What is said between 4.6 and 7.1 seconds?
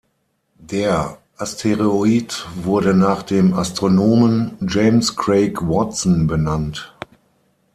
James Craig Watson benannt.